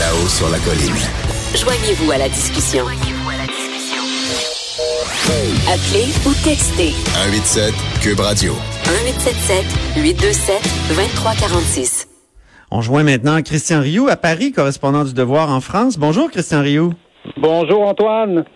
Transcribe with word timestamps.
Là-haut 0.00 0.28
sur 0.28 0.48
la 0.48 0.58
colline. 0.60 0.96
Joignez-vous 1.54 2.10
à 2.10 2.16
la 2.16 2.28
discussion. 2.30 2.86
Appelez 5.68 6.06
ou 6.26 6.32
textez 6.42 6.92
187 7.12 7.74
Cube 8.00 8.20
Radio. 8.20 8.54
1877 8.86 9.66
827 10.02 10.62
2346. 10.88 12.08
On 12.70 12.80
joint 12.80 13.02
maintenant 13.02 13.42
Christian 13.42 13.82
Rioux 13.82 14.08
à 14.08 14.16
Paris, 14.16 14.52
correspondant 14.52 15.04
du 15.04 15.12
Devoir 15.12 15.50
en 15.50 15.60
France. 15.60 15.98
Bonjour 15.98 16.30
Christian 16.30 16.62
Rioux. 16.62 16.94
Bonjour 17.36 17.82
Antoine. 17.82 18.46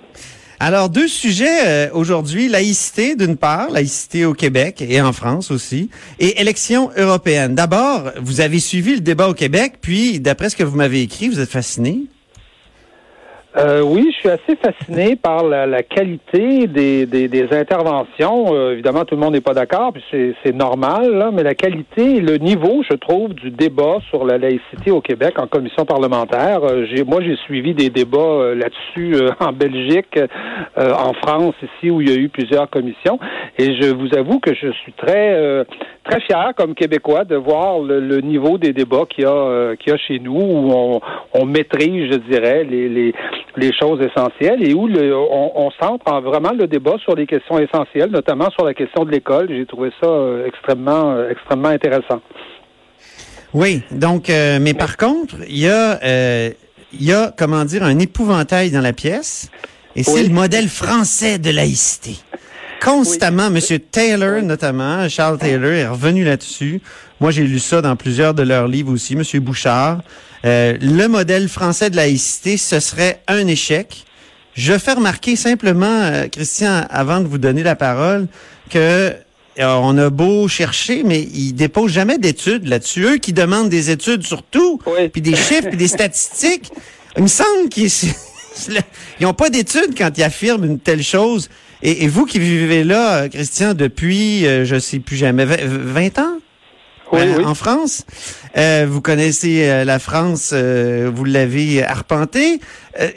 Alors, 0.67 0.89
deux 0.89 1.09
sujets 1.09 1.67
euh, 1.67 1.91
aujourd'hui. 1.93 2.49
Laïcité, 2.49 3.17
d'une 3.17 3.37
part, 3.37 3.69
laïcité 3.69 4.25
au 4.25 4.33
Québec 4.33 4.81
et 4.81 4.99
en 5.03 5.13
France 5.13 5.51
aussi, 5.51 5.91
et 6.19 6.41
élections 6.41 6.91
européennes. 6.97 7.55
D'abord, 7.55 8.13
vous 8.23 8.41
avez 8.41 8.61
suivi 8.61 8.95
le 8.95 9.03
débat 9.03 9.29
au 9.29 9.35
Québec, 9.35 9.75
puis, 9.83 10.21
d'après 10.21 10.49
ce 10.49 10.57
que 10.57 10.63
vous 10.63 10.75
m'avez 10.75 11.03
écrit, 11.03 11.29
vous 11.29 11.39
êtes 11.39 11.51
fasciné. 11.51 12.07
Euh, 13.57 13.83
oui, 13.83 14.11
je 14.13 14.19
suis 14.19 14.29
assez 14.29 14.57
fasciné 14.57 15.15
par 15.15 15.45
la, 15.45 15.65
la 15.65 15.85
qualité 15.85 16.67
des, 16.67 17.07
des, 17.07 17.29
des 17.29 17.53
interventions. 17.53 18.53
Euh, 18.53 18.73
évidemment, 18.73 19.05
tout 19.05 19.15
le 19.15 19.21
monde 19.21 19.35
n'est 19.35 19.41
pas 19.41 19.55
d'accord, 19.55 19.93
puis 19.93 20.03
c'est, 20.11 20.53
normal, 20.53 21.13
là, 21.15 21.31
mais 21.33 21.45
la 21.45 21.55
qualité 21.55 22.17
et 22.17 22.21
le 22.21 22.39
niveau, 22.39 22.83
je 22.89 22.97
trouve, 22.97 23.33
du 23.33 23.51
débat 23.51 23.99
sur 24.11 24.25
la 24.25 24.39
laïcité 24.39 24.91
au 24.91 25.01
Québec 25.01 25.39
en 25.39 25.47
commission 25.47 25.85
parlementaire. 25.85 26.65
Euh, 26.65 26.85
j'ai, 26.91 27.05
moi, 27.05 27.21
j'ai 27.23 27.37
suivi 27.45 27.75
des 27.75 27.91
débats 27.91 28.19
euh, 28.19 28.55
là-dessus 28.57 29.17
en 29.41 29.53
Belgique, 29.53 30.19
en 30.77 31.13
France, 31.15 31.55
ici, 31.63 31.91
où 31.91 32.01
il 32.01 32.11
y 32.11 32.13
a 32.13 32.17
eu 32.17 32.29
plusieurs 32.29 32.69
commissions, 32.69 33.21
et 33.59 33.81
je 33.81 33.95
vous 33.95 34.09
avoue 34.17 34.41
que 34.41 34.53
je 34.55 34.71
suis 34.73 34.93
très 34.93 35.65
très 36.05 36.21
fier 36.21 36.53
comme 36.57 36.75
Québécois 36.75 37.25
de 37.25 37.37
voir 37.37 37.79
le, 37.79 38.01
le 38.01 38.21
niveau 38.21 38.59
des 38.59 38.73
débats 38.73 39.05
qu'il 39.09 39.25
y 39.25 39.27
a, 39.27 39.75
qu'il 39.77 39.93
y 39.93 39.95
a 39.95 39.99
chez 39.99 40.19
nous, 40.19 40.33
où 40.33 40.73
on, 40.73 41.01
on 41.33 41.45
maîtrise, 41.47 42.13
je 42.13 42.19
dirais, 42.19 42.65
les, 42.65 42.89
les 42.89 43.15
les 43.57 43.73
choses 43.73 44.01
essentielles 44.01 44.67
et 44.67 44.75
où 44.75 44.87
le, 44.87 45.15
on, 45.17 45.53
on, 45.55 45.71
centre 45.81 46.21
vraiment 46.21 46.53
le 46.53 46.67
débat 46.67 46.97
sur 47.03 47.15
les 47.15 47.27
questions 47.27 47.59
essentielles, 47.59 48.11
notamment 48.11 48.51
sur 48.51 48.65
la 48.65 48.75
question 48.75 49.05
de 49.05 49.11
l'école. 49.11 49.49
J'ai 49.49 49.67
trouvé 49.67 49.91
ça 50.01 50.09
euh, 50.09 50.47
extrêmement, 50.47 51.13
euh, 51.13 51.31
extrêmement 51.31 51.69
intéressant. 51.69 52.21
Oui, 53.53 53.83
donc, 53.93 54.31
euh, 54.31 54.59
mais 54.61 54.75
par 54.75 54.97
contre, 54.97 55.37
il 55.49 55.59
y 55.59 55.69
a, 55.69 56.01
il 56.93 57.05
y 57.05 57.13
a, 57.13 57.33
comment 57.37 57.65
dire, 57.65 57.85
un 57.85 57.99
épouvantail 57.99 58.71
dans 58.71 58.81
la 58.81 58.93
pièce, 58.93 59.51
et 59.95 60.03
c'est 60.03 60.25
le 60.25 60.35
modèle 60.35 60.69
français 60.69 61.39
de 61.39 61.51
laïcité. 61.51 62.17
Constamment, 62.85 63.49
Monsieur 63.49 63.79
Taylor 63.79 64.43
notamment, 64.43 65.09
Charles 65.09 65.39
Taylor 65.39 65.73
est 65.73 65.89
revenu 65.89 66.23
là-dessus. 66.23 66.83
Moi, 67.19 67.31
j'ai 67.31 67.45
lu 67.45 67.59
ça 67.59 67.81
dans 67.81 67.97
plusieurs 67.97 68.35
de 68.35 68.43
leurs 68.43 68.69
livres 68.69 68.93
aussi, 68.93 69.17
Monsieur 69.17 69.41
Bouchard. 69.41 70.03
Euh, 70.45 70.77
le 70.83 71.07
modèle 71.09 71.49
français 71.49 71.89
de 71.89 71.97
laïcité, 71.97 72.59
ce 72.59 72.81
serait 72.81 73.23
un 73.27 73.47
échec. 73.47 74.05
Je 74.53 74.77
fais 74.77 74.93
remarquer 74.93 75.35
simplement, 75.35 75.87
euh, 75.87 76.29
Christian, 76.29 76.87
avant 76.91 77.21
de 77.21 77.27
vous 77.27 77.39
donner 77.39 77.63
la 77.63 77.75
parole, 77.75 78.27
que 78.69 78.79
euh, 78.79 79.15
on 79.59 79.97
a 79.97 80.11
beau 80.11 80.47
chercher, 80.47 81.03
mais 81.05 81.23
ils 81.23 81.55
déposent 81.55 81.93
jamais 81.93 82.19
d'études 82.19 82.69
là-dessus. 82.69 83.05
Eux 83.05 83.17
qui 83.17 83.33
demandent 83.33 83.71
des 83.71 83.91
études 83.91 84.25
sur 84.25 84.43
tout, 84.43 84.79
Oui. 84.87 85.09
puis 85.09 85.23
des 85.23 85.37
chiffres, 85.37 85.69
puis 85.69 85.79
des 85.79 85.89
statistiques, 85.89 86.71
il 87.17 87.23
me 87.23 87.29
semble 87.29 87.71
qu'ils 87.71 87.89
ils 88.69 89.23
n'ont 89.23 89.33
pas 89.33 89.49
d'études 89.49 89.97
quand 89.97 90.11
ils 90.19 90.23
affirment 90.23 90.65
une 90.65 90.79
telle 90.79 91.03
chose. 91.03 91.49
Et, 91.85 92.05
et 92.05 92.09
vous 92.09 92.25
qui 92.25 92.39
vivez 92.41 92.83
là, 92.83 93.29
Christian, 93.29 93.75
depuis, 93.75 94.47
euh, 94.47 94.65
je 94.65 94.79
sais 94.79 94.99
plus 94.99 95.17
jamais, 95.17 95.45
20 95.45 95.57
20 95.69 96.19
ans? 96.19 96.39
Oui, 97.13 97.21
Euh, 97.21 97.35
oui. 97.39 97.45
En 97.45 97.55
France, 97.55 98.05
Euh, 98.57 98.87
vous 98.89 99.01
connaissez 99.01 99.69
euh, 99.69 99.85
la 99.85 99.99
France, 99.99 100.51
euh, 100.53 101.11
vous 101.15 101.25
l'avez 101.25 101.83
arpenté. 101.85 102.61
Euh, 103.01 103.11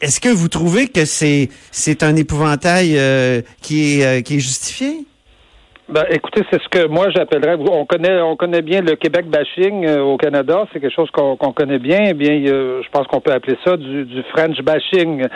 Est-ce 0.00 0.20
que 0.20 0.28
vous 0.28 0.48
trouvez 0.48 0.86
que 0.88 1.04
c'est 1.04 1.48
c'est 1.72 2.02
un 2.02 2.14
épouvantail 2.14 2.94
euh, 2.96 3.40
qui 3.62 3.98
est 4.00 4.04
euh, 4.04 4.20
qui 4.20 4.36
est 4.36 4.40
justifié? 4.40 5.04
Ben, 5.92 6.06
écoutez, 6.08 6.40
c'est 6.50 6.58
ce 6.62 6.68
que 6.70 6.86
moi 6.86 7.10
j'appellerais. 7.10 7.56
On 7.70 7.84
connaît, 7.84 8.18
on 8.22 8.34
connaît 8.34 8.62
bien 8.62 8.80
le 8.80 8.96
Québec 8.96 9.26
bashing 9.26 9.84
euh, 9.86 10.00
au 10.00 10.16
Canada. 10.16 10.64
C'est 10.72 10.80
quelque 10.80 10.94
chose 10.94 11.10
qu'on 11.10 11.36
connaît 11.36 11.78
bien. 11.78 11.98
Eh 12.08 12.14
bien, 12.14 12.32
euh, 12.46 12.80
je 12.82 12.88
pense 12.88 13.06
qu'on 13.08 13.20
peut 13.20 13.32
appeler 13.32 13.58
ça 13.62 13.76
du, 13.76 14.06
du 14.06 14.22
French 14.34 14.58
bashing. 14.62 15.26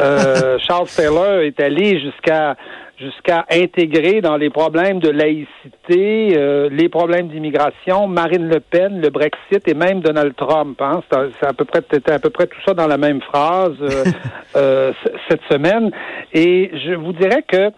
Euh, 0.00 0.58
Charles 0.66 0.88
Taylor 0.88 1.42
est 1.42 1.60
allé 1.60 2.00
jusqu'à 2.00 2.56
jusqu'à 2.98 3.46
intégrer 3.50 4.20
dans 4.20 4.36
les 4.36 4.50
problèmes 4.50 4.98
de 4.98 5.10
laïcité 5.10 6.36
euh, 6.36 6.68
les 6.72 6.88
problèmes 6.88 7.28
d'immigration, 7.28 8.08
Marine 8.08 8.48
Le 8.48 8.58
Pen, 8.58 9.00
le 9.00 9.10
Brexit 9.10 9.66
et 9.68 9.74
même 9.74 10.00
Donald 10.00 10.34
Trump. 10.34 10.76
Hein. 10.82 11.02
C'est 11.08 11.46
à- 11.46 11.52
peu 11.52 11.64
près 11.64 11.82
c'était 11.90 12.12
à 12.12 12.18
peu 12.18 12.30
près 12.30 12.48
tout 12.48 12.60
ça 12.66 12.74
dans 12.74 12.88
la 12.88 12.98
même 12.98 13.20
phrase 13.22 13.76
euh, 13.80 14.04
euh, 14.56 14.92
cette 15.28 15.42
semaine. 15.50 15.92
Et 16.34 16.70
je 16.84 16.94
vous 16.94 17.12
dirais 17.12 17.44
que 17.46 17.70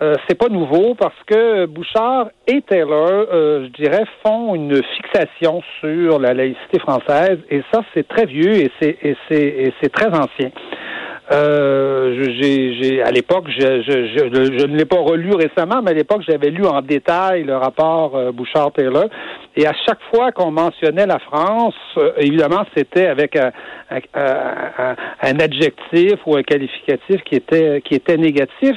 euh, 0.00 0.14
c'est 0.26 0.36
pas 0.36 0.48
nouveau 0.48 0.94
parce 0.94 1.14
que 1.26 1.66
Bouchard 1.66 2.28
et 2.46 2.62
Taylor, 2.62 3.26
euh, 3.32 3.66
je 3.66 3.82
dirais, 3.82 4.04
font 4.24 4.54
une 4.54 4.82
fixation 4.96 5.60
sur 5.80 6.18
la 6.18 6.32
laïcité 6.32 6.78
française 6.80 7.38
et 7.50 7.62
ça 7.72 7.82
c'est 7.92 8.08
très 8.08 8.26
vieux 8.26 8.54
et 8.54 8.70
c'est 8.80 9.92
très 9.92 10.08
ancien. 10.08 10.50
Euh, 11.30 12.14
je- 12.18 12.30
j'ai, 12.42 12.74
j'ai, 12.82 13.02
à 13.02 13.10
l'époque, 13.12 13.44
je, 13.48 13.82
je, 13.82 14.06
je, 14.08 14.58
je 14.58 14.66
ne 14.66 14.76
l'ai 14.76 14.84
pas 14.84 14.98
relu 14.98 15.30
récemment, 15.34 15.80
mais 15.82 15.92
à 15.92 15.94
l'époque, 15.94 16.22
j'avais 16.28 16.50
lu 16.50 16.66
en 16.66 16.82
détail 16.82 17.44
le 17.44 17.56
rapport 17.56 18.16
euh, 18.16 18.32
Bouchard-Taylor. 18.32 19.04
Et 19.56 19.66
à 19.66 19.72
chaque 19.86 20.00
fois 20.12 20.32
qu'on 20.32 20.50
mentionnait 20.50 21.06
la 21.06 21.20
France, 21.20 21.74
euh, 21.96 22.10
évidemment, 22.18 22.64
c'était 22.76 23.06
avec 23.06 23.36
un, 23.36 23.52
un, 23.90 23.98
un- 24.14 24.96
un 25.22 25.38
adjectif 25.40 26.14
ou 26.26 26.36
un 26.36 26.42
qualificatif 26.42 27.22
qui 27.24 27.36
était, 27.36 27.80
qui 27.84 27.94
était 27.94 28.16
négatif. 28.16 28.76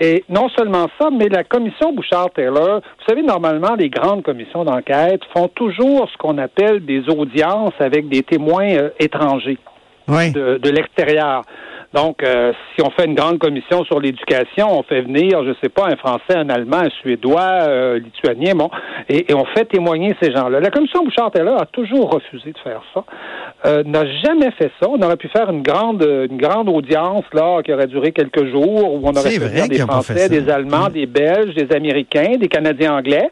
Et 0.00 0.24
non 0.28 0.48
seulement 0.48 0.88
ça, 1.00 1.10
mais 1.12 1.28
la 1.28 1.44
commission 1.44 1.92
Bouchard-Taylor, 1.92 2.80
vous 2.80 3.04
savez, 3.08 3.22
normalement, 3.22 3.76
les 3.78 3.88
grandes 3.90 4.24
commissions 4.24 4.64
d'enquête 4.64 5.20
font 5.34 5.46
toujours 5.48 6.08
ce 6.10 6.16
qu'on 6.18 6.38
appelle 6.38 6.84
des 6.84 7.08
audiences 7.08 7.74
avec 7.78 8.08
des 8.08 8.22
témoins 8.24 8.88
étrangers 8.98 9.58
Oui. 10.08 10.32
de, 10.32 10.58
de 10.58 10.70
l'extérieur. 10.70 11.42
Donc, 11.96 12.22
euh, 12.22 12.52
si 12.74 12.84
on 12.84 12.90
fait 12.90 13.06
une 13.06 13.14
grande 13.14 13.38
commission 13.38 13.82
sur 13.84 14.00
l'éducation, 14.00 14.78
on 14.78 14.82
fait 14.82 15.00
venir, 15.00 15.42
je 15.46 15.54
sais 15.62 15.70
pas, 15.70 15.86
un 15.86 15.96
Français, 15.96 16.36
un 16.36 16.50
Allemand, 16.50 16.80
un 16.80 16.90
Suédois, 17.00 17.40
euh, 17.40 17.98
Lituanien, 17.98 18.54
bon, 18.54 18.68
et, 19.08 19.30
et 19.30 19.34
on 19.34 19.46
fait 19.46 19.64
témoigner 19.64 20.14
ces 20.20 20.30
gens-là. 20.30 20.60
La 20.60 20.68
commission 20.68 21.02
Bouchard-Taylor 21.04 21.58
a 21.58 21.64
toujours 21.64 22.10
refusé 22.10 22.52
de 22.52 22.58
faire 22.58 22.82
ça, 22.92 23.02
euh, 23.64 23.82
n'a 23.84 24.04
jamais 24.22 24.50
fait 24.58 24.70
ça. 24.78 24.90
On 24.90 25.00
aurait 25.00 25.16
pu 25.16 25.28
faire 25.28 25.48
une 25.48 25.62
grande, 25.62 26.02
une 26.02 26.36
grande 26.36 26.68
audience 26.68 27.24
là 27.32 27.62
qui 27.62 27.72
aurait 27.72 27.86
duré 27.86 28.12
quelques 28.12 28.44
jours 28.50 28.92
où 28.92 29.00
on 29.02 29.16
aurait 29.16 29.30
fait 29.30 29.38
venir 29.38 29.66
des 29.66 29.78
Français, 29.78 30.18
ça. 30.18 30.28
des 30.28 30.50
Allemands, 30.50 30.90
des 30.90 31.06
Belges, 31.06 31.54
des 31.54 31.74
Américains, 31.74 32.36
des 32.38 32.48
Canadiens 32.48 32.98
anglais 32.98 33.30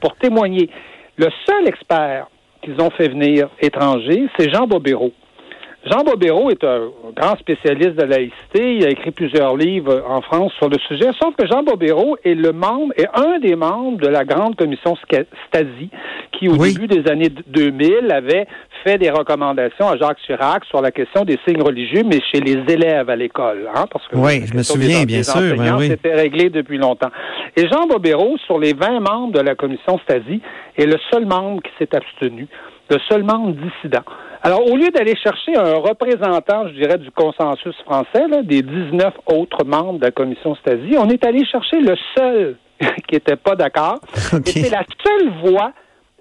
pour 0.00 0.16
témoigner. 0.16 0.68
Le 1.16 1.28
seul 1.46 1.68
expert 1.68 2.26
qu'ils 2.60 2.80
ont 2.80 2.90
fait 2.90 3.08
venir 3.08 3.50
étranger, 3.60 4.26
c'est 4.36 4.52
Jean 4.52 4.66
Bobéro. 4.66 5.12
Jean 5.86 6.04
Bobéro 6.04 6.50
est 6.50 6.62
un 6.62 6.90
grand 7.16 7.36
spécialiste 7.38 7.94
de 7.96 8.02
laïcité. 8.04 8.76
Il 8.76 8.84
a 8.84 8.90
écrit 8.90 9.12
plusieurs 9.12 9.56
livres 9.56 10.04
en 10.06 10.20
France 10.20 10.52
sur 10.58 10.68
le 10.68 10.76
sujet. 10.86 11.06
Sauf 11.18 11.34
que 11.36 11.46
Jean 11.46 11.62
Bobéro 11.62 12.18
est 12.22 12.34
le 12.34 12.52
membre, 12.52 12.92
est 12.98 13.08
un 13.14 13.38
des 13.38 13.56
membres 13.56 13.98
de 13.98 14.08
la 14.08 14.24
grande 14.24 14.56
commission 14.56 14.94
Stasi, 15.48 15.88
qui 16.32 16.48
au 16.50 16.56
Oui. 16.56 16.74
début 16.74 16.86
des 16.86 17.10
années 17.10 17.30
2000 17.46 18.10
avait 18.12 18.46
fait 18.84 18.98
des 18.98 19.08
recommandations 19.10 19.88
à 19.88 19.96
Jacques 19.96 20.18
Chirac 20.26 20.66
sur 20.66 20.82
la 20.82 20.90
question 20.90 21.24
des 21.24 21.38
signes 21.48 21.62
religieux, 21.62 22.02
mais 22.04 22.20
chez 22.30 22.40
les 22.40 22.72
élèves 22.72 23.08
à 23.08 23.16
l'école, 23.16 23.66
hein, 23.74 23.86
parce 23.90 24.06
que 24.08 24.16
Oui, 24.16 24.42
je 24.46 24.52
me 24.52 24.58
des 24.58 24.62
souviens, 24.64 25.00
en- 25.00 25.04
bien 25.04 25.18
des 25.18 25.24
sûr, 25.24 25.56
ben 25.56 25.76
oui. 25.78 25.88
C'était 25.88 26.14
réglé 26.14 26.50
depuis 26.50 26.76
longtemps. 26.76 27.10
Et 27.56 27.66
Jean 27.68 27.86
Bobéro, 27.86 28.36
sur 28.44 28.58
les 28.58 28.74
20 28.74 29.00
membres 29.00 29.32
de 29.32 29.40
la 29.40 29.54
commission 29.54 29.98
Stasi, 30.00 30.42
est 30.76 30.86
le 30.86 30.96
seul 31.10 31.24
membre 31.24 31.62
qui 31.62 31.70
s'est 31.78 31.94
abstenu, 31.94 32.46
le 32.90 32.98
seul 33.08 33.22
membre 33.22 33.52
dissident. 33.54 34.04
Alors, 34.42 34.66
au 34.66 34.76
lieu 34.76 34.88
d'aller 34.88 35.16
chercher 35.16 35.54
un 35.56 35.74
représentant, 35.74 36.66
je 36.68 36.72
dirais, 36.72 36.96
du 36.96 37.10
consensus 37.10 37.76
français, 37.84 38.26
là, 38.28 38.42
des 38.42 38.62
19 38.62 39.12
autres 39.26 39.64
membres 39.64 39.98
de 39.98 40.04
la 40.06 40.10
commission 40.10 40.54
Stasi, 40.56 40.96
on 40.98 41.08
est 41.10 41.24
allé 41.24 41.44
chercher 41.44 41.80
le 41.80 41.94
seul 42.16 42.56
qui 42.80 43.14
n'était 43.14 43.36
pas 43.36 43.54
d'accord. 43.54 44.00
OK. 44.32 44.48
Et 44.48 44.62
c'est 44.62 44.70
la 44.70 44.84
seule 45.04 45.30
voix 45.44 45.72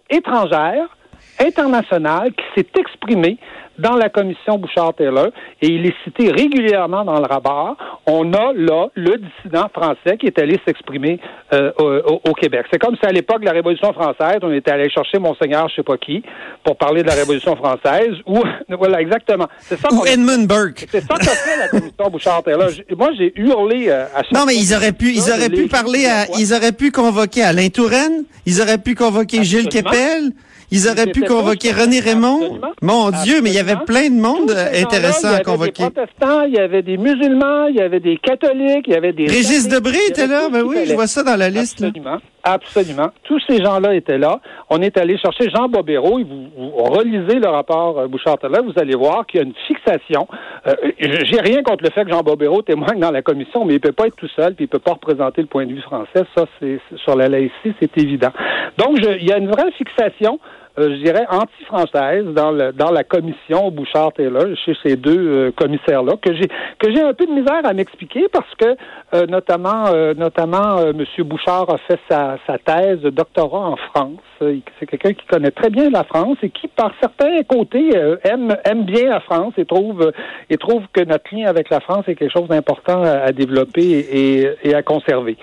étrangère 0.10 0.98
international 1.40 2.32
qui 2.34 2.44
s'est 2.56 2.80
exprimé 2.80 3.38
dans 3.80 3.96
la 3.96 4.10
commission 4.10 4.58
Bouchard-Taylor 4.58 5.30
et 5.62 5.68
il 5.68 5.86
est 5.86 5.96
cité 6.04 6.32
régulièrement 6.32 7.06
dans 7.06 7.20
le 7.20 7.26
rapport. 7.26 7.78
On 8.06 8.34
a 8.34 8.52
là 8.54 8.88
le 8.96 9.18
dissident 9.18 9.70
français 9.74 10.18
qui 10.20 10.28
est 10.28 10.38
allé 10.38 10.60
s'exprimer 10.66 11.20
euh, 11.54 11.72
au, 11.80 12.30
au, 12.30 12.34
Québec. 12.34 12.66
C'est 12.72 12.80
comme 12.80 12.96
si 12.98 13.06
à 13.06 13.12
l'époque 13.12 13.42
de 13.42 13.46
la 13.46 13.54
Révolution 13.54 13.94
française, 13.94 14.40
on 14.42 14.52
était 14.52 14.72
allé 14.72 14.90
chercher 14.90 15.18
Monseigneur 15.20 15.70
je 15.70 15.76
sais 15.76 15.84
pas 15.84 15.98
qui 15.98 16.22
pour 16.64 16.78
parler 16.78 17.04
de 17.04 17.08
la 17.08 17.14
Révolution 17.14 17.56
française 17.56 18.16
ou 18.26 18.42
voilà 18.78 19.02
exactement. 19.02 19.48
C'est 19.60 19.80
ça 19.80 19.90
ou 19.92 20.06
Edmund 20.06 20.48
Burke. 20.48 20.88
C'est 20.92 21.02
ça 21.02 21.16
qu'a 21.16 21.32
fait 21.32 21.58
la 21.58 21.68
commission 21.70 22.10
Bouchard-Taylor. 22.12 22.70
Moi 22.98 23.10
j'ai 23.18 23.34
hurlé 23.40 23.86
euh, 23.88 24.06
à 24.14 24.24
chaque 24.24 24.34
Non 24.34 24.46
mais 24.46 24.56
ils 24.56 24.74
auraient 24.76 24.92
pu 24.92 25.12
ils 25.12 25.32
auraient 25.32 25.50
pu 25.50 25.68
parler 25.68 26.06
à 26.06 26.26
ils 26.38 26.54
auraient 26.54 26.74
pu 26.74 26.92
convoquer 26.92 27.44
Alain 27.44 27.70
Touraine, 27.70 28.26
ils 28.46 28.62
auraient 28.62 28.78
pu 28.78 28.96
convoquer 28.96 29.44
Gilles 29.44 29.70
Kepel. 29.70 30.34
Ils 30.72 30.88
auraient 30.88 31.12
pu 31.12 31.22
convoquer 31.24 31.72
René 31.72 32.00
Raymond. 32.00 32.60
Mon 32.82 33.10
Dieu, 33.24 33.42
mais 33.42 33.50
il 33.50 33.56
y 33.56 33.60
avait 33.60 33.84
plein 33.86 34.10
de 34.10 34.20
monde 34.20 34.52
intéressant 34.52 35.34
à 35.34 35.40
convoquer. 35.40 35.84
Il 35.84 35.84
y 35.84 35.86
avait 35.86 35.90
des 35.90 36.02
protestants, 36.02 36.42
il 36.44 36.54
y 36.54 36.60
avait 36.60 36.82
des 36.84 36.98
musulmans, 36.98 37.66
il 37.68 37.76
y 37.76 37.82
avait 37.82 38.00
des 38.00 38.18
catholiques, 38.18 38.86
il 38.88 38.94
y 38.94 38.98
avait 38.98 39.14
des... 39.14 39.26
Régis 39.26 39.68
Debré 39.68 39.98
était 40.08 40.28
là, 40.28 40.50
ben 40.50 40.64
oui, 40.64 40.78
je 40.86 40.94
vois 40.94 41.08
ça 41.08 41.24
dans 41.24 41.36
la 41.36 41.50
liste. 41.50 41.84
Absolument, 41.84 42.20
absolument. 42.44 43.10
Tous 43.24 43.40
ces 43.48 43.64
gens-là 43.64 43.96
étaient 43.96 44.18
là. 44.18 44.40
On 44.70 44.82
est 44.82 44.98
allé 44.98 45.18
chercher 45.18 45.50
Jean 45.50 45.68
Bobéro. 45.68 46.20
Vous, 46.20 46.48
vous 46.58 46.84
relisez 46.84 47.40
le 47.40 47.48
rapport 47.48 48.00
euh, 48.00 48.08
Bouchard-Taylor, 48.08 48.64
vous 48.64 48.80
allez 48.80 48.96
voir 48.96 49.26
qu'il 49.26 49.40
y 49.40 49.44
a 49.44 49.46
une 49.46 49.54
fixation. 49.68 50.28
Euh, 50.68 50.74
J'ai 51.00 51.42
rien 51.42 51.64
contre 51.64 51.84
le 51.84 51.90
fait 51.90 52.06
que 52.06 52.12
Jean 52.12 52.22
Bobéro 52.22 52.62
témoigne 52.62 53.00
dans 53.00 53.12
la 53.12 53.22
commission, 53.22 53.66
mais 53.66 53.76
il 53.76 53.80
peut 53.80 53.92
pas 53.92 54.08
être 54.08 54.16
tout 54.16 54.30
seul, 54.36 54.54
puis 54.54 54.66
il 54.66 54.68
peut 54.68 54.80
pas 54.80 54.94
représenter 54.94 55.42
le 55.42 55.48
point 55.48 55.66
de 55.66 55.74
vue 55.74 55.82
français. 55.82 56.26
Ça, 56.36 56.46
c'est 56.60 56.80
sur 57.04 57.16
la 57.16 57.28
laïcité, 57.28 57.74
c'est 57.80 57.98
évident. 57.98 58.32
Donc, 58.78 58.98
il 59.00 59.26
y 59.26 59.32
a 59.32 59.38
une 59.38 59.50
vraie 59.50 59.72
fixation 59.72 60.40
euh, 60.80 60.92
je 60.92 61.04
dirais, 61.04 61.26
anti-française 61.30 62.26
dans, 62.28 62.54
dans 62.74 62.92
la 62.92 63.04
commission 63.04 63.70
Bouchard-Taylor, 63.70 64.56
chez 64.64 64.74
ces 64.84 64.96
deux 64.96 65.18
euh, 65.18 65.52
commissaires-là, 65.52 66.14
que 66.22 66.34
j'ai 66.34 66.48
que 66.78 66.94
j'ai 66.94 67.02
un 67.02 67.14
peu 67.14 67.26
de 67.26 67.32
misère 67.32 67.62
à 67.66 67.74
m'expliquer 67.74 68.28
parce 68.32 68.54
que 68.56 68.78
euh, 69.14 69.26
notamment 69.26 69.92
notamment 70.16 70.80
M. 70.80 71.04
Bouchard 71.26 71.70
a 71.70 71.78
fait 71.80 72.00
sa, 72.10 72.38
thèse 72.64 73.02
de 73.02 73.10
doctorat 73.10 73.70
en 73.70 73.76
France. 73.76 74.20
C'est 74.40 74.86
quelqu'un 74.86 75.14
qui 75.14 75.26
connaît 75.26 75.52
très 75.52 75.70
bien 75.70 75.90
la 75.90 76.04
France 76.04 76.38
et 76.44 76.50
qui, 76.50 76.68
par 76.68 76.92
certains 77.02 77.44
côtés, 77.44 77.90
aime 78.24 78.56
aime 78.64 78.86
bien 78.86 79.10
la 79.10 79.20
France 79.20 79.54
et 79.58 79.66
trouve 79.66 80.12
et 80.50 80.58
trouve 80.58 80.84
que 80.94 81.04
notre 81.04 81.36
lien 81.36 81.48
avec 81.48 81.70
la 81.70 81.80
France 81.82 82.06
est 82.08 82.16
quelque 82.16 82.32
chose 82.32 82.48
d'important 82.48 83.04
à, 83.04 83.32
développer 83.32 84.56
et 84.64 84.74
à 84.74 84.82
conserver. 84.82 85.38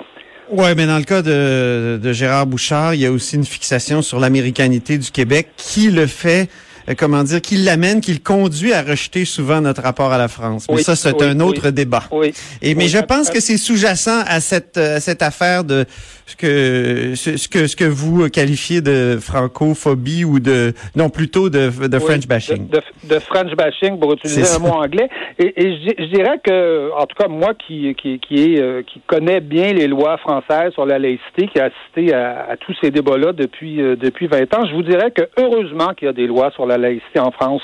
Oui, 0.51 0.69
mais 0.77 0.87
dans 0.87 0.99
le 0.99 1.05
cas 1.05 1.23
de, 1.23 1.99
de 2.01 2.13
Gérard 2.13 2.47
Bouchard, 2.47 2.95
il 2.95 3.01
y 3.01 3.07
a 3.07 3.11
aussi 3.11 3.35
une 3.35 3.45
fixation 3.45 4.01
sur 4.01 4.21
l'américanité 4.21 4.97
du 4.97 5.11
Québec 5.11 5.49
qui 5.57 5.91
le 5.91 6.07
fait 6.07 6.49
euh, 6.89 6.95
comment 6.97 7.23
dire, 7.23 7.41
qui 7.41 7.57
l'amène, 7.57 8.01
qui 8.01 8.13
le 8.13 8.21
conduit 8.21 8.73
à 8.73 8.83
rejeter 8.83 9.25
souvent 9.25 9.61
notre 9.61 9.83
rapport 9.83 10.13
à 10.13 10.19
la 10.19 10.29
France. 10.29 10.67
Mais 10.71 10.83
ça, 10.83 10.97
c'est 10.97 11.21
un 11.23 11.41
autre 11.41 11.71
débat. 11.71 12.05
Oui. 12.11 12.33
Et 12.63 12.75
mais 12.75 12.89
je 12.89 12.99
pense 12.99 13.31
que 13.31 13.41
c'est 13.41 13.57
sous-jacent 13.57 14.23
à 14.27 14.41
cette 14.41 14.77
à 14.77 15.01
cette 15.01 15.23
affaire 15.23 15.65
de 15.65 15.87
ce 16.27 16.37
que 16.37 17.15
ce, 17.15 17.49
que 17.49 17.67
ce 17.67 17.77
que 17.77 17.85
vous 17.85 18.29
qualifiez 18.29 18.81
de 18.81 19.19
francophobie 19.21 20.25
ou 20.25 20.41
de 20.41 20.73
non 20.97 21.09
plutôt 21.09 21.49
de, 21.49 21.71
de 21.87 21.99
French 21.99 22.27
bashing. 22.27 22.69
De, 22.69 22.81
de, 23.05 23.19
French 23.21 23.55
bashing 23.55 23.99
pour 23.99 24.13
utiliser 24.13 24.43
un 24.57 24.59
mot 24.59 24.75
anglais. 24.75 25.09
Et, 25.39 25.53
et 25.57 25.77
je, 25.99 26.05
dirais 26.15 26.41
que 26.43 26.91
en 26.93 27.07
tout 27.07 27.17
cas 27.17 27.29
moi 27.29 27.55
qui 27.55 27.95
qui 27.95 28.19
qui 28.19 28.43
est 28.43 28.61
euh, 28.61 28.83
qui 28.83 29.01
connaît 29.07 29.41
bien 29.41 29.73
les 29.73 29.87
lois 29.87 30.19
françaises 30.19 30.73
sur 30.73 30.85
la 30.85 30.99
laïcité, 30.99 31.47
qui 31.47 31.61
a 31.61 31.67
assisté 31.67 32.13
à, 32.13 32.47
à 32.51 32.57
tous 32.57 32.75
ces 32.81 32.91
débats-là 32.91 33.33
depuis 33.33 33.81
euh, 33.81 33.95
depuis 33.97 34.27
20 34.27 34.53
ans, 34.55 34.67
je 34.67 34.75
vous 34.75 34.83
dirais 34.83 35.13
que 35.13 35.23
heureusement 35.37 35.95
qu'il 35.95 36.07
y 36.07 36.09
a 36.09 36.13
des 36.13 36.27
lois 36.27 36.51
sur 36.53 36.67
la 36.67 36.76
laïcité 36.77 37.21
en 37.21 37.31
France. 37.31 37.63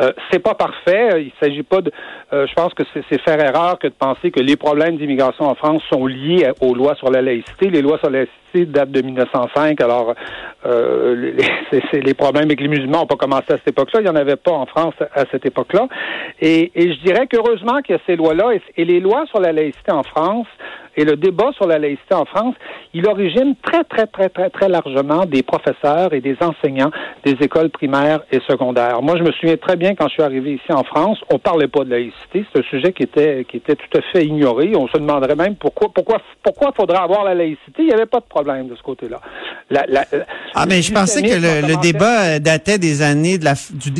Euh, 0.00 0.12
c'est 0.30 0.38
pas 0.38 0.54
parfait. 0.54 1.22
Il 1.22 1.32
s'agit 1.40 1.62
pas 1.62 1.80
de. 1.80 1.92
Euh, 2.32 2.46
je 2.46 2.54
pense 2.54 2.72
que 2.74 2.82
c'est 2.94 3.20
faire 3.20 3.40
erreur 3.40 3.78
que 3.78 3.88
de 3.88 3.92
penser 3.92 4.30
que 4.30 4.40
les 4.40 4.56
problèmes 4.56 4.96
d'immigration 4.96 5.44
en 5.44 5.54
France 5.54 5.82
sont 5.92 6.06
liés 6.06 6.50
aux 6.60 6.74
lois 6.74 6.94
sur 6.94 7.10
la 7.10 7.22
laïcité. 7.22 7.70
Les 7.70 7.82
lois 7.82 7.98
sur 7.98 8.10
la 8.10 8.20
datent 8.54 8.90
de 8.90 9.02
1905. 9.02 9.80
Alors, 9.80 10.14
euh, 10.66 11.32
les, 11.92 12.14
problèmes 12.14 12.44
avec 12.44 12.60
les 12.60 12.68
musulmans 12.68 13.00
n'ont 13.00 13.06
pas 13.06 13.16
commencé 13.16 13.46
à 13.50 13.56
cette 13.56 13.68
époque-là. 13.68 14.00
Il 14.00 14.04
n'y 14.04 14.10
en 14.10 14.16
avait 14.16 14.36
pas 14.36 14.52
en 14.52 14.66
France 14.66 14.94
à 15.14 15.24
cette 15.30 15.46
époque-là. 15.46 15.88
Et, 16.40 16.70
je 16.76 17.04
dirais 17.04 17.26
qu'heureusement 17.26 17.80
qu'il 17.82 17.96
y 17.96 17.98
a 17.98 18.02
ces 18.06 18.16
lois-là. 18.16 18.50
et 18.76 18.84
les 18.84 19.00
lois 19.00 19.24
sur 19.26 19.40
la 19.40 19.52
laïcité 19.52 19.92
en 19.92 20.02
France 20.02 20.46
et 20.96 21.04
le 21.04 21.16
débat 21.16 21.50
sur 21.56 21.66
la 21.66 21.78
laïcité 21.78 22.14
en 22.14 22.24
France, 22.24 22.54
il 22.92 23.06
origine 23.06 23.54
très, 23.62 23.84
très, 23.84 24.06
très, 24.06 24.28
très, 24.28 24.50
très 24.50 24.68
largement 24.68 25.24
des 25.24 25.42
professeurs 25.42 26.12
et 26.12 26.20
des 26.20 26.36
enseignants 26.40 26.90
des 27.24 27.36
écoles 27.40 27.70
primaires 27.70 28.20
et 28.32 28.40
secondaires. 28.48 29.00
Moi, 29.02 29.16
je 29.16 29.22
me 29.22 29.32
souviens 29.32 29.56
très 29.56 29.76
bien 29.76 29.94
quand 29.94 30.08
je 30.08 30.14
suis 30.14 30.22
arrivé 30.22 30.54
ici 30.54 30.72
en 30.72 30.82
France, 30.82 31.18
on 31.32 31.38
parlait 31.38 31.68
pas 31.68 31.84
de 31.84 31.90
laïcité. 31.90 32.44
C'est 32.52 32.60
un 32.60 32.68
sujet 32.68 32.92
qui 32.92 33.04
était, 33.04 33.44
qui 33.48 33.58
était 33.58 33.76
tout 33.76 33.98
à 33.98 34.02
fait 34.12 34.24
ignoré. 34.24 34.72
On 34.74 34.88
se 34.88 34.98
demanderait 34.98 35.36
même 35.36 35.54
pourquoi, 35.56 35.88
pourquoi, 35.94 36.18
pourquoi 36.42 36.72
faudrait 36.72 36.98
avoir 36.98 37.24
la 37.24 37.34
laïcité? 37.34 37.78
Il 37.78 37.86
n'y 37.86 37.94
avait 37.94 38.06
pas 38.06 38.20
de 38.20 38.24
problème 38.24 38.39
de 38.42 38.76
ce 38.76 38.82
côté-là. 38.82 39.20
ah, 40.54 40.66
mais 40.66 40.82
je 40.82 40.92
pensais 40.92 41.22
que 41.22 41.34
le, 41.34 41.80
débat 41.80 42.38
datait 42.38 42.78
des 42.78 43.02
années 43.02 43.38
de 43.38 43.44
la, 43.44 43.54
du 43.72 43.90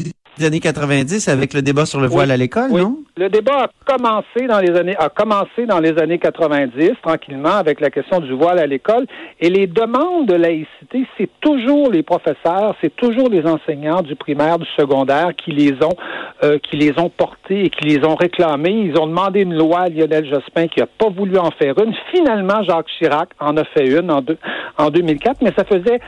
des 0.41 0.47
années 0.47 0.61
90 0.61 1.29
avec 1.29 1.55
le 1.55 1.63
débat 1.63 1.87
sur 1.87 2.01
le 2.01 2.09
voile 2.09 2.31
à 2.31 2.37
l'école, 2.37 2.71
non? 2.73 2.99
Le 3.17 3.29
débat 3.29 3.65
a 3.65 3.69
commencé 3.85 4.47
dans 4.49 4.61
les 4.61 4.75
années 4.77 4.97
a 4.99 5.09
commencé 5.11 5.67
dans 5.67 5.79
les 5.79 5.99
années 5.99 6.19
90 6.19 6.93
tranquillement 7.03 7.57
avec 7.57 7.81
la 7.81 7.91
question 7.91 8.21
du 8.21 8.33
voile 8.33 8.59
à 8.59 8.67
l'école 8.67 9.07
et 9.41 9.51
les 9.51 9.67
demandes 9.67 10.27
de 10.27 10.35
laïcité, 10.35 11.07
c'est 11.19 11.29
toujours 11.41 11.91
les 11.91 12.03
professeurs, 12.03 12.75
c'est 12.81 12.95
toujours 12.97 13.29
les 13.29 13.45
enseignants 13.47 14.03
du 14.03 14.17
primaire, 14.17 14.59
du 14.59 14.67
secondaire 14.77 15.31
qui 15.37 15.53
les 15.53 15.75
ont 15.83 15.97
euh, 16.43 16.59
qui 16.59 16.77
les 16.77 16.99
ont 16.99 17.11
portés 17.11 17.67
et 17.67 17.71
qui 17.71 17.85
les 17.85 18.05
ont 18.07 18.15
réclamés. 18.15 18.71
Ils 18.71 18.99
ont 18.99 19.07
demandé 19.07 19.43
une 19.43 19.55
loi 19.55 19.81
à 19.81 19.89
Lionel 19.91 20.27
Jospin 20.27 20.69
qui 20.69 20.81
a 20.81 20.87
pas 20.87 21.11
voulu 21.11 21.37
en 21.37 21.51
faire 21.51 21.75
une. 21.79 21.95
Finalement, 22.11 22.63
Jacques 22.63 22.89
Chirac 22.99 23.29
en 23.39 23.57
a 23.59 23.65
fait 23.65 23.87
une 23.87 24.11
en, 24.11 24.23
deux, 24.23 24.39
en 24.79 24.91
2004, 24.91 25.43
mais 25.43 25.53
ça 25.55 25.65
faisait 25.65 26.01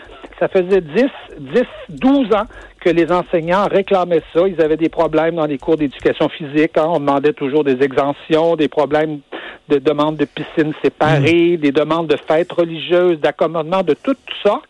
ça 0.43 0.49
faisait 0.49 0.81
10, 0.81 1.05
10, 1.39 1.63
12 1.91 2.35
ans 2.35 2.47
que 2.81 2.91
les 2.91 3.13
enseignants 3.13 3.69
réclamaient 3.71 4.23
ça. 4.35 4.41
Ils 4.49 4.61
avaient 4.61 4.77
des 4.77 4.89
problèmes 4.89 5.37
dans 5.37 5.47
les 5.47 5.57
cours 5.57 5.77
d'éducation 5.77 6.29
physique. 6.29 6.77
Hein. 6.77 6.87
On 6.89 6.99
demandait 6.99 7.33
toujours 7.33 7.63
des 7.63 7.81
exemptions, 7.81 8.57
des 8.57 8.67
problèmes 8.67 9.21
de 9.69 9.79
demande 9.79 10.17
de 10.17 10.25
piscines 10.25 10.73
séparées, 10.83 11.57
mm. 11.57 11.61
des 11.61 11.71
demandes 11.71 12.09
de 12.09 12.17
fêtes 12.17 12.51
religieuses, 12.51 13.21
d'accommodement 13.21 13.85
de 13.85 13.95
toutes 13.95 14.19
sortes. 14.43 14.69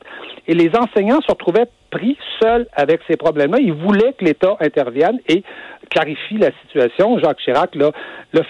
Et 0.49 0.55
les 0.55 0.71
enseignants 0.77 1.21
se 1.21 1.31
retrouvaient 1.31 1.69
pris 1.91 2.17
seuls 2.41 2.67
avec 2.75 3.01
ces 3.09 3.17
problèmes-là. 3.17 3.59
Ils 3.61 3.73
voulaient 3.73 4.15
que 4.15 4.25
l'État 4.25 4.57
intervienne 4.61 5.19
et 5.29 5.43
clarifie 5.91 6.39
la 6.39 6.51
situation. 6.63 7.19
Jacques 7.19 7.39
Chirac 7.39 7.75
l'a, 7.75 7.93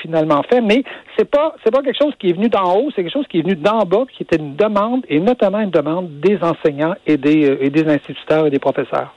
finalement 0.01 0.43
fait, 0.45 0.61
mais 0.61 0.85
c'est 1.17 1.29
pas 1.29 1.55
pas 1.73 1.83
quelque 1.83 1.99
chose 2.01 2.15
qui 2.19 2.31
est 2.31 2.33
venu 2.35 2.49
d'en 2.49 2.77
haut, 2.77 2.91
c'est 2.95 3.03
quelque 3.03 3.13
chose 3.13 3.27
qui 3.29 3.41
est 3.41 3.43
venu 3.43 3.57
d'en 3.57 3.81
bas, 3.81 4.05
qui 4.11 4.23
était 4.23 4.37
une 4.37 4.57
demande 4.57 5.05
et 5.09 5.19
notamment 5.19 5.61
une 5.61 5.71
demande 5.71 6.21
des 6.21 6.39
enseignants 6.43 6.95
et 7.07 7.17
des 7.17 7.51
euh, 7.51 7.65
et 7.65 7.71
des 7.71 7.87
instituteurs 7.89 8.47
et 8.47 8.51
des 8.51 8.59
professeurs. 8.59 9.13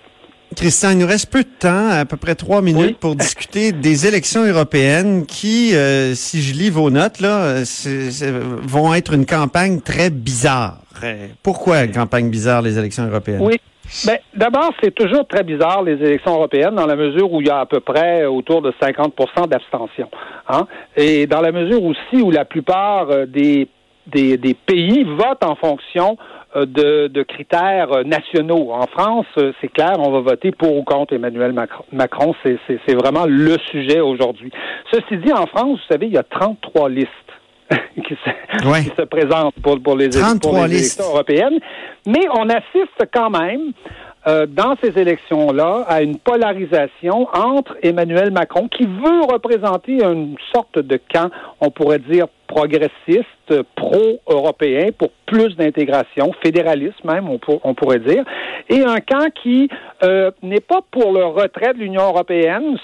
Christian, 0.55 0.91
il 0.91 0.99
nous 0.99 1.07
reste 1.07 1.31
peu 1.31 1.43
de 1.43 1.49
temps, 1.59 1.89
à 1.89 2.05
peu 2.05 2.17
près 2.17 2.35
trois 2.35 2.61
minutes, 2.61 2.97
pour 2.97 3.15
discuter 3.15 3.71
des 3.71 4.07
élections 4.07 4.43
européennes 4.45 5.25
qui, 5.25 5.75
euh, 5.75 6.13
si 6.15 6.41
je 6.41 6.53
lis 6.53 6.69
vos 6.69 6.89
notes, 6.89 7.19
là, 7.19 7.63
vont 8.63 8.93
être 8.93 9.13
une 9.13 9.25
campagne 9.25 9.81
très 9.81 10.09
bizarre. 10.09 10.79
Pourquoi 11.43 11.83
une 11.83 11.91
campagne 11.91 12.29
bizarre, 12.29 12.61
les 12.61 12.79
élections 12.79 13.05
européennes? 13.05 13.41
Oui. 13.41 13.59
Ben, 14.05 14.17
d'abord, 14.33 14.71
c'est 14.81 14.93
toujours 14.93 15.27
très 15.27 15.43
bizarre, 15.43 15.83
les 15.83 15.93
élections 15.93 16.33
européennes, 16.33 16.75
dans 16.75 16.87
la 16.87 16.95
mesure 16.95 17.31
où 17.31 17.41
il 17.41 17.47
y 17.47 17.51
a 17.51 17.59
à 17.59 17.65
peu 17.65 17.79
près 17.79 18.25
autour 18.25 18.61
de 18.61 18.73
50% 18.81 19.47
d'abstention. 19.47 20.09
Hein? 20.49 20.65
Et 20.95 21.27
dans 21.27 21.41
la 21.41 21.51
mesure 21.51 21.83
aussi 21.83 22.21
où 22.21 22.31
la 22.31 22.45
plupart 22.45 23.11
euh, 23.11 23.25
des, 23.27 23.67
des, 24.07 24.37
des 24.37 24.53
pays 24.53 25.03
votent 25.03 25.43
en 25.43 25.55
fonction 25.55 26.17
de, 26.55 27.07
de, 27.07 27.23
critères 27.23 28.05
nationaux. 28.05 28.71
En 28.71 28.87
France, 28.87 29.25
euh, 29.37 29.51
c'est 29.59 29.67
clair, 29.67 29.95
on 29.99 30.11
va 30.11 30.21
voter 30.21 30.51
pour 30.51 30.77
ou 30.77 30.83
contre 30.83 31.13
Emmanuel 31.13 31.53
Macron. 31.91 32.33
C'est 32.45 32.93
vraiment 32.93 33.25
le 33.27 33.57
sujet 33.71 33.99
aujourd'hui. 33.99 34.51
Ceci 34.91 35.17
dit, 35.17 35.33
en 35.33 35.47
France, 35.47 35.79
vous 35.79 35.93
savez, 35.93 36.07
il 36.07 36.13
y 36.13 36.17
a 36.17 36.23
33 36.23 36.89
listes. 36.89 37.09
qui, 37.95 38.15
se, 38.23 38.59
qui, 38.59 38.95
se, 38.95 39.01
présentent 39.01 39.55
pour, 39.63 39.81
pour 39.81 39.97
les, 39.97 40.09
pour 40.39 40.53
les 40.53 40.75
élections 40.75 41.05
européennes. 41.05 41.59
Mais 42.05 42.21
on 42.37 42.47
assiste 42.47 43.09
quand 43.11 43.31
même 43.31 43.71
euh, 44.27 44.47
dans 44.47 44.75
ces 44.83 44.99
élections-là 44.99 45.85
à 45.87 46.01
une 46.01 46.17
polarisation 46.17 47.27
entre 47.33 47.77
Emmanuel 47.83 48.31
Macron, 48.31 48.67
qui 48.67 48.85
veut 48.85 49.21
représenter 49.31 50.03
une 50.03 50.35
sorte 50.53 50.79
de 50.79 50.99
camp, 51.13 51.29
on 51.61 51.69
pourrait 51.69 51.99
dire, 51.99 52.25
progressiste, 52.55 53.63
pro-européen, 53.75 54.87
pour 54.97 55.09
plus 55.25 55.57
d'intégration, 55.57 56.31
fédéraliste 56.41 57.03
même, 57.03 57.29
on, 57.29 57.39
on, 57.63 57.73
pourrait 57.73 57.99
dire, 57.99 58.23
et 58.69 58.81
un 58.81 58.99
camp 59.01 59.29
qui 59.43 59.67
euh, 60.03 60.31
n'est 60.41 60.61
pas 60.61 60.79
pour 60.89 61.11
le 61.11 61.25
retrait 61.25 61.73
de 61.73 61.79
l'Union 61.79 62.03
européenne, 62.03 62.77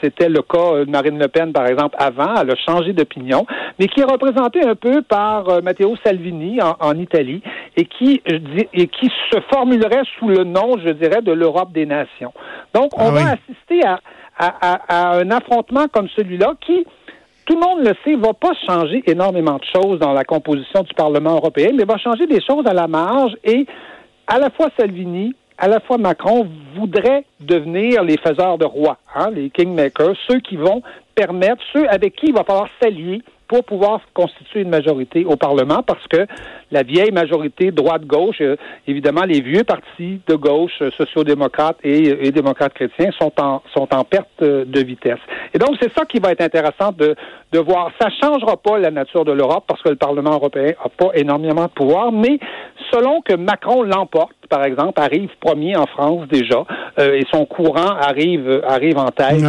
c'était 0.00 0.30
le 0.30 0.40
cas 0.40 0.84
de 0.86 0.90
Marine 0.90 1.18
Le 1.18 1.28
Pen, 1.28 1.52
par 1.52 1.66
exemple, 1.66 1.96
avant, 1.98 2.34
elle 2.40 2.50
a 2.50 2.56
changé 2.56 2.94
d'opinion, 2.94 3.44
mais 3.78 3.88
qui 3.88 4.00
est 4.00 4.10
représenté 4.10 4.66
un 4.66 4.74
peu 4.74 5.02
par 5.02 5.50
euh, 5.50 5.60
Matteo 5.60 5.94
Salvini 6.02 6.62
en, 6.62 6.76
en 6.80 6.98
Italie, 6.98 7.42
et 7.76 7.84
qui, 7.84 8.22
et 8.72 8.86
qui 8.88 9.10
se 9.30 9.38
formulerait 9.52 10.04
sous 10.18 10.28
le 10.28 10.44
nom, 10.44 10.78
je 10.82 10.90
dirais, 10.90 11.20
de 11.20 11.32
l'Europe 11.32 11.72
des 11.72 11.84
nations. 11.84 12.32
Donc, 12.74 12.98
on 12.98 13.08
ah 13.08 13.10
va 13.10 13.20
assister 13.32 13.84
à, 13.84 13.98
à, 14.38 15.12
à, 15.12 15.18
un 15.18 15.30
affrontement 15.30 15.86
comme 15.92 16.08
celui-là 16.16 16.54
qui, 16.64 16.86
tout 17.44 17.54
le 17.54 17.60
monde 17.60 17.86
le 17.86 17.94
sait, 18.04 18.16
va 18.16 18.32
pas 18.32 18.52
changer 18.66 19.02
énormément 19.06 19.58
de 19.58 19.64
choses 19.74 19.98
dans 19.98 20.12
la 20.12 20.24
composition 20.24 20.82
du 20.82 20.94
Parlement 20.94 21.34
européen, 21.34 21.70
mais 21.74 21.84
va 21.84 21.98
changer 21.98 22.26
des 22.26 22.40
choses 22.40 22.66
à 22.66 22.72
la 22.72 22.86
marge 22.86 23.32
et 23.44 23.66
à 24.26 24.38
la 24.38 24.50
fois 24.50 24.68
Salvini, 24.78 25.34
à 25.58 25.68
la 25.68 25.80
fois 25.80 25.98
Macron 25.98 26.46
voudraient 26.76 27.24
devenir 27.40 28.02
les 28.04 28.16
faiseurs 28.18 28.58
de 28.58 28.64
rois, 28.64 28.98
hein, 29.14 29.30
les 29.30 29.50
kingmakers, 29.50 30.16
ceux 30.28 30.40
qui 30.40 30.56
vont 30.56 30.82
permettre, 31.14 31.62
ceux 31.72 31.88
avec 31.88 32.16
qui 32.16 32.26
il 32.26 32.34
va 32.34 32.44
falloir 32.44 32.68
s'allier 32.80 33.22
pour 33.48 33.64
pouvoir 33.64 34.00
constituer 34.14 34.60
une 34.60 34.70
majorité 34.70 35.24
au 35.24 35.36
Parlement 35.36 35.82
parce 35.82 36.06
que 36.08 36.26
la 36.70 36.82
vieille 36.82 37.12
majorité 37.12 37.70
droite-gauche, 37.70 38.40
euh, 38.40 38.56
évidemment, 38.86 39.24
les 39.24 39.40
vieux 39.40 39.64
partis 39.64 40.20
de 40.26 40.34
gauche, 40.34 40.72
euh, 40.80 40.90
sociaux-démocrates 40.96 41.76
et, 41.84 42.30
démocrates 42.32 42.72
chrétiens, 42.72 43.10
sont 43.18 43.32
en, 43.38 43.62
sont 43.74 43.88
en 43.94 44.04
perte 44.04 44.28
euh, 44.42 44.64
de 44.64 44.80
vitesse. 44.80 45.20
Et 45.54 45.58
donc, 45.58 45.76
c'est 45.80 45.92
ça 45.92 46.04
qui 46.06 46.18
va 46.18 46.32
être 46.32 46.40
intéressant 46.40 46.92
de, 46.92 47.14
de 47.52 47.58
voir. 47.58 47.90
Ça 48.00 48.08
changera 48.22 48.56
pas 48.56 48.78
la 48.78 48.90
nature 48.90 49.24
de 49.24 49.32
l'Europe 49.32 49.64
parce 49.66 49.82
que 49.82 49.90
le 49.90 49.96
Parlement 49.96 50.32
européen 50.32 50.72
n'a 50.82 50.90
pas 50.96 51.10
énormément 51.14 51.64
de 51.64 51.70
pouvoir, 51.70 52.10
mais 52.10 52.38
selon 52.90 53.20
que 53.20 53.34
Macron 53.34 53.82
l'emporte, 53.82 54.34
par 54.48 54.64
exemple, 54.64 55.00
arrive 55.00 55.30
premier 55.40 55.76
en 55.76 55.86
France 55.86 56.26
déjà, 56.28 56.64
et 56.98 57.24
son 57.30 57.46
courant 57.46 57.96
arrive 58.00 58.62
arrive 58.66 58.98
en 58.98 59.10
tête 59.10 59.42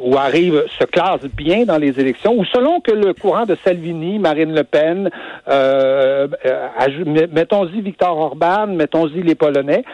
ou 0.00 0.16
arrive 0.16 0.64
se 0.78 0.84
classe 0.84 1.24
bien 1.34 1.64
dans 1.64 1.78
les 1.78 1.98
élections, 2.00 2.34
ou 2.36 2.44
selon 2.44 2.80
que 2.80 2.92
le 2.92 3.14
courant 3.14 3.44
de 3.44 3.56
Salvini, 3.64 4.18
Marine 4.18 4.54
Le 4.54 4.64
Pen, 4.64 5.10
euh, 5.48 6.28
euh, 6.44 7.26
mettons-y 7.32 7.80
Victor 7.80 8.16
Orban, 8.16 8.68
mettons-y 8.68 9.22
les 9.22 9.34
Polonais, 9.34 9.84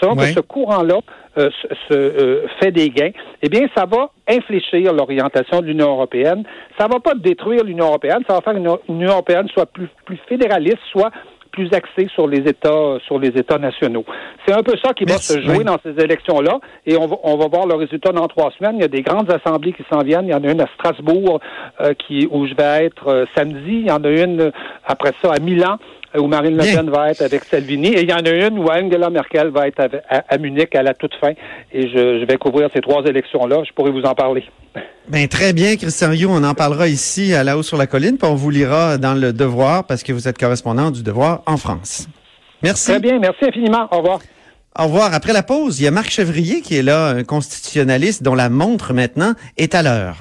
selon 0.00 0.16
que 0.16 0.26
ce 0.26 0.40
courant-là 0.40 1.00
euh, 1.38 1.50
se, 1.88 2.42
fait 2.58 2.72
des 2.72 2.90
gains, 2.90 3.12
eh 3.42 3.48
bien, 3.48 3.66
ça 3.74 3.86
va 3.86 4.10
infléchir 4.28 4.92
l'orientation 4.92 5.60
de 5.60 5.66
l'Union 5.66 5.90
européenne. 5.90 6.44
Ça 6.78 6.86
va 6.86 7.00
pas 7.00 7.14
détruire 7.14 7.64
l'Union 7.64 7.86
européenne, 7.86 8.22
ça 8.28 8.34
va 8.34 8.40
faire 8.40 8.56
une 8.56 8.68
Union 8.88 9.10
européenne 9.10 9.48
soit 9.52 9.66
plus, 9.66 9.88
plus 10.04 10.18
fédéraliste, 10.28 10.78
soit 10.90 11.10
plus 11.50 11.72
axé 11.72 12.08
sur 12.14 12.26
les 12.26 12.38
États, 12.48 12.98
sur 13.06 13.18
les 13.18 13.28
États 13.28 13.58
nationaux. 13.58 14.04
C'est 14.46 14.54
un 14.54 14.62
peu 14.62 14.74
ça 14.82 14.92
qui 14.94 15.04
va 15.04 15.18
se 15.18 15.40
jouer 15.40 15.64
dans 15.64 15.78
ces 15.84 16.02
élections-là, 16.02 16.58
et 16.86 16.96
on 16.96 17.06
va, 17.06 17.16
on 17.22 17.36
va 17.36 17.48
voir 17.48 17.66
le 17.66 17.74
résultat 17.74 18.12
dans 18.12 18.28
trois 18.28 18.50
semaines. 18.58 18.76
Il 18.76 18.82
y 18.82 18.84
a 18.84 18.88
des 18.88 19.02
grandes 19.02 19.30
assemblées 19.30 19.72
qui 19.72 19.84
s'en 19.90 20.02
viennent. 20.02 20.26
Il 20.26 20.30
y 20.30 20.34
en 20.34 20.44
a 20.44 20.50
une 20.50 20.60
à 20.60 20.66
Strasbourg, 20.74 21.40
euh, 21.80 21.94
qui 21.94 22.28
où 22.30 22.46
je 22.46 22.54
vais 22.54 22.86
être 22.86 23.08
euh, 23.08 23.24
samedi. 23.34 23.80
Il 23.80 23.86
y 23.86 23.90
en 23.90 24.02
a 24.04 24.10
une 24.10 24.40
euh, 24.40 24.50
après 24.86 25.12
ça 25.22 25.32
à 25.32 25.38
Milan 25.38 25.76
où 26.16 26.26
Marine 26.26 26.56
Le 26.56 26.62
Pen 26.62 26.90
va 26.90 27.10
être 27.10 27.22
avec 27.22 27.44
Salvini. 27.44 27.88
Et 27.88 28.02
il 28.02 28.10
y 28.10 28.12
en 28.12 28.24
a 28.24 28.30
une 28.30 28.58
où 28.58 28.66
Angela 28.68 29.10
Merkel 29.10 29.48
va 29.48 29.68
être 29.68 29.80
à, 30.08 30.38
Munich 30.38 30.74
à 30.74 30.82
la 30.82 30.94
toute 30.94 31.14
fin. 31.14 31.32
Et 31.72 31.88
je, 31.88 32.24
vais 32.24 32.36
couvrir 32.36 32.68
ces 32.74 32.80
trois 32.80 33.04
élections-là. 33.04 33.62
Je 33.64 33.72
pourrais 33.72 33.92
vous 33.92 34.02
en 34.02 34.14
parler. 34.14 34.44
Ben, 35.08 35.26
très 35.26 35.52
bien, 35.52 35.76
Christian 35.76 36.10
Rioux. 36.10 36.30
On 36.30 36.44
en 36.44 36.54
parlera 36.54 36.86
ici 36.86 37.34
à 37.34 37.42
la 37.42 37.58
haut 37.58 37.64
sur 37.64 37.76
la 37.76 37.86
colline, 37.86 38.16
puis 38.16 38.28
on 38.28 38.36
vous 38.36 38.50
lira 38.50 38.96
dans 38.96 39.14
le 39.14 39.32
Devoir 39.32 39.84
parce 39.84 40.02
que 40.04 40.12
vous 40.12 40.28
êtes 40.28 40.38
correspondant 40.38 40.90
du 40.90 41.02
Devoir 41.02 41.42
en 41.46 41.56
France. 41.56 42.06
Merci. 42.62 42.92
Très 42.92 43.00
bien. 43.00 43.18
Merci 43.18 43.46
infiniment. 43.46 43.88
Au 43.90 43.98
revoir. 43.98 44.20
Au 44.78 44.84
revoir. 44.84 45.12
Après 45.12 45.32
la 45.32 45.42
pause, 45.42 45.80
il 45.80 45.84
y 45.84 45.88
a 45.88 45.90
Marc 45.90 46.10
Chevrier 46.10 46.60
qui 46.60 46.76
est 46.76 46.82
là, 46.82 47.08
un 47.08 47.24
constitutionnaliste 47.24 48.22
dont 48.22 48.36
la 48.36 48.48
montre 48.48 48.92
maintenant 48.92 49.34
est 49.56 49.74
à 49.74 49.82
l'heure. 49.82 50.16